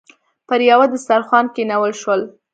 [0.47, 2.21] پر یوه دسترخوان کېنول شول.